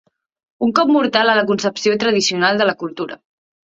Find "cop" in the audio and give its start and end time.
0.79-0.93